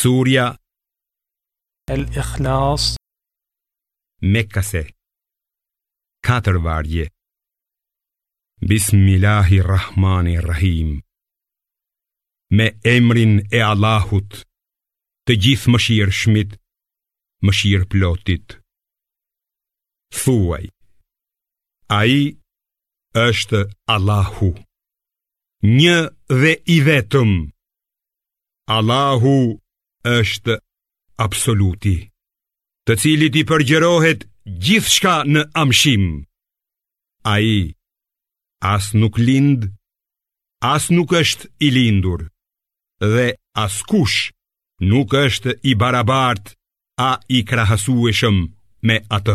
[0.00, 0.44] Surja
[1.94, 2.84] El Ikhlas
[4.34, 4.80] Mekase
[6.26, 7.04] Katër vargje
[8.70, 10.88] Bismillahirrahmanirrahim
[12.58, 12.66] Me
[12.96, 14.32] emrin e Allahut
[15.28, 16.50] Të gjithë më shirë shmit
[17.44, 18.48] Më shirë plotit
[20.22, 20.64] Thuaj
[22.00, 22.20] A i
[23.28, 23.60] është
[23.96, 24.50] Allahu
[25.80, 25.96] Një
[26.40, 27.30] dhe i vetëm
[28.80, 29.36] Allahu
[30.10, 30.56] është
[31.24, 31.96] absoluti,
[32.86, 34.24] të cilit i përgjerohet
[34.64, 36.24] gjithë shka në amshim.
[37.22, 37.74] A i,
[38.60, 39.68] as nuk lind,
[40.60, 42.24] as nuk është i lindur,
[43.00, 44.32] dhe as kush
[44.82, 46.54] nuk është i barabart,
[46.98, 48.36] a i krahasueshëm
[48.86, 49.30] me atë.